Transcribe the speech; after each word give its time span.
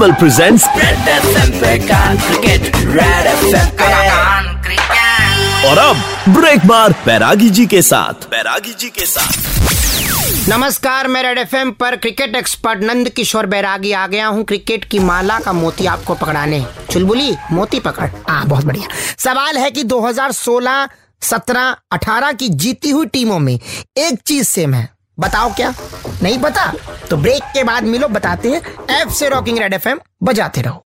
विमल 0.00 0.12
presents 0.12 0.64
और 5.64 5.78
अब 5.78 5.96
break 6.28 6.66
बार 6.66 6.92
बैरागी 7.06 7.50
जी 7.50 7.66
के 7.66 7.82
साथ। 7.82 8.12
बैरागी 8.12 8.74
जी 8.74 8.88
के 8.88 9.06
साथ। 9.06 10.48
नमस्कार 10.48 11.08
मैं 11.08 11.22
रेड 11.22 11.38
एफएम 11.38 11.70
पर 11.70 11.96
क्रिकेट 11.96 12.36
एक्सपर्ट 12.36 12.82
नंद 12.82 13.08
किशोर 13.08 13.46
बैरागी 13.46 13.92
आ 13.92 14.06
गया 14.06 14.26
हूँ। 14.26 14.44
क्रिकेट 14.44 14.84
की 14.84 14.98
माला 14.98 15.38
का 15.38 15.52
मोती 15.52 15.86
आपको 15.86 16.14
पकड़ाने। 16.14 16.66
चुलबुली 16.90 17.36
मोती 17.52 17.80
पकड़। 17.80 18.08
हाँ 18.28 18.46
बहुत 18.46 18.64
बढ़िया। 18.64 18.88
सवाल 19.18 19.56
है 19.56 19.70
कि 19.70 19.84
2016, 19.84 20.88
17, 21.22 21.76
18 21.92 22.32
की 22.32 22.48
जीती 22.48 22.90
हुई 22.90 23.06
टीमों 23.06 23.38
में 23.38 23.60
एक 23.98 24.20
चीज़ 24.26 24.48
सेम 24.48 24.74
है। 24.74 24.99
बताओ 25.20 25.54
क्या? 25.54 25.74
नहीं 26.22 26.38
पता? 26.38 26.72
तो 27.10 27.16
ब्रेक 27.16 27.42
के 27.42 27.64
बाद 27.64 27.84
मिलो, 27.84 28.08
बताते 28.08 28.50
हैं। 28.50 28.62
एफ़ 28.90 29.08
से 29.08 29.28
रॉकिंग 29.28 29.58
रेड 29.58 29.74
एफएम 29.74 30.00
बजाते 30.22 30.62
रहो। 30.62 30.84